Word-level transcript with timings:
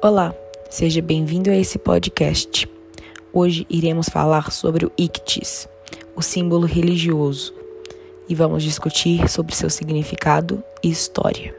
Olá, 0.00 0.32
seja 0.70 1.02
bem-vindo 1.02 1.50
a 1.50 1.56
esse 1.56 1.76
podcast. 1.76 2.70
Hoje 3.32 3.66
iremos 3.68 4.08
falar 4.08 4.52
sobre 4.52 4.86
o 4.86 4.92
Ictis, 4.96 5.68
o 6.14 6.22
símbolo 6.22 6.68
religioso, 6.68 7.52
e 8.28 8.34
vamos 8.34 8.62
discutir 8.62 9.28
sobre 9.28 9.56
seu 9.56 9.68
significado 9.68 10.62
e 10.84 10.88
história. 10.88 11.52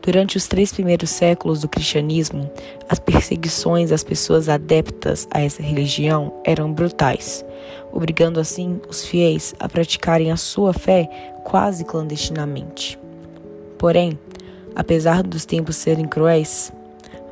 Durante 0.00 0.38
os 0.38 0.48
três 0.48 0.72
primeiros 0.72 1.10
séculos 1.10 1.60
do 1.60 1.68
cristianismo, 1.68 2.50
as 2.88 2.98
perseguições 2.98 3.92
às 3.92 4.02
pessoas 4.02 4.48
adeptas 4.48 5.28
a 5.30 5.38
essa 5.38 5.62
religião 5.62 6.32
eram 6.42 6.72
brutais, 6.72 7.44
obrigando 7.92 8.40
assim 8.40 8.80
os 8.88 9.04
fiéis 9.04 9.54
a 9.60 9.68
praticarem 9.68 10.32
a 10.32 10.38
sua 10.38 10.72
fé 10.72 11.06
quase 11.44 11.84
clandestinamente. 11.84 12.98
Porém, 13.76 14.18
apesar 14.74 15.22
dos 15.22 15.44
tempos 15.44 15.76
serem 15.76 16.08
cruéis, 16.08 16.72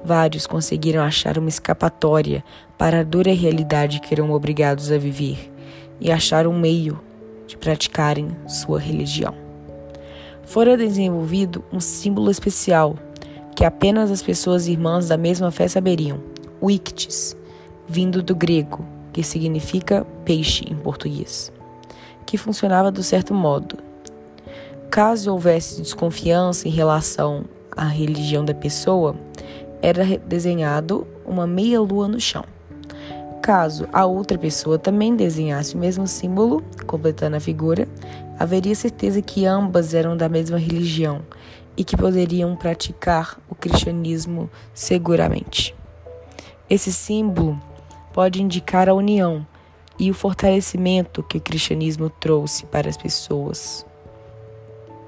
vários 0.04 0.46
conseguiram 0.46 1.02
achar 1.02 1.38
uma 1.38 1.48
escapatória 1.48 2.44
para 2.76 3.00
a 3.00 3.04
dura 3.04 3.32
realidade 3.32 4.00
que 4.00 4.12
eram 4.12 4.30
obrigados 4.32 4.92
a 4.92 4.98
viver 4.98 5.52
e 6.00 6.12
achar 6.12 6.46
um 6.46 6.58
meio 6.58 7.00
de 7.46 7.56
praticarem 7.56 8.28
sua 8.46 8.78
religião 8.78 9.44
fora 10.44 10.76
desenvolvido 10.76 11.64
um 11.72 11.80
símbolo 11.80 12.30
especial 12.30 12.96
que 13.56 13.64
apenas 13.64 14.10
as 14.10 14.22
pessoas 14.22 14.66
irmãs 14.66 15.08
da 15.08 15.16
mesma 15.16 15.50
fé 15.50 15.68
saberiam, 15.68 16.20
o 16.60 16.70
ictis, 16.70 17.36
vindo 17.86 18.22
do 18.22 18.34
grego, 18.34 18.84
que 19.12 19.22
significa 19.22 20.04
peixe 20.24 20.64
em 20.68 20.74
português, 20.74 21.52
que 22.26 22.36
funcionava 22.36 22.90
do 22.90 23.02
certo 23.02 23.32
modo. 23.32 23.78
Caso 24.90 25.32
houvesse 25.32 25.80
desconfiança 25.80 26.66
em 26.68 26.70
relação 26.70 27.44
à 27.76 27.84
religião 27.84 28.44
da 28.44 28.54
pessoa, 28.54 29.14
era 29.84 30.02
desenhado 30.26 31.06
uma 31.26 31.46
meia 31.46 31.78
lua 31.78 32.08
no 32.08 32.18
chão. 32.18 32.46
Caso 33.42 33.86
a 33.92 34.06
outra 34.06 34.38
pessoa 34.38 34.78
também 34.78 35.14
desenhasse 35.14 35.74
o 35.74 35.78
mesmo 35.78 36.06
símbolo, 36.06 36.64
completando 36.86 37.36
a 37.36 37.40
figura, 37.40 37.86
haveria 38.38 38.74
certeza 38.74 39.20
que 39.20 39.44
ambas 39.44 39.92
eram 39.92 40.16
da 40.16 40.26
mesma 40.26 40.56
religião 40.56 41.20
e 41.76 41.84
que 41.84 41.98
poderiam 41.98 42.56
praticar 42.56 43.38
o 43.46 43.54
cristianismo 43.54 44.48
seguramente. 44.72 45.76
Esse 46.70 46.90
símbolo 46.90 47.60
pode 48.14 48.42
indicar 48.42 48.88
a 48.88 48.94
união 48.94 49.46
e 49.98 50.10
o 50.10 50.14
fortalecimento 50.14 51.22
que 51.22 51.36
o 51.36 51.40
cristianismo 51.42 52.08
trouxe 52.08 52.64
para 52.64 52.88
as 52.88 52.96
pessoas. 52.96 53.84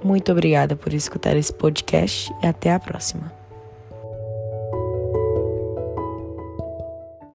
Muito 0.04 0.30
obrigada 0.30 0.76
por 0.76 0.92
escutar 0.92 1.34
esse 1.34 1.52
podcast 1.54 2.30
e 2.42 2.46
até 2.46 2.74
a 2.74 2.78
próxima. 2.78 3.35